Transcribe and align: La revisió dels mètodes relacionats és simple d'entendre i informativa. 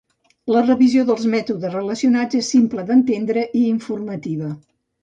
La 0.53 0.63
revisió 0.63 1.03
dels 1.09 1.27
mètodes 1.35 1.75
relacionats 1.77 2.41
és 2.43 2.51
simple 2.55 2.89
d'entendre 2.89 3.49
i 3.63 3.67
informativa. 3.77 4.53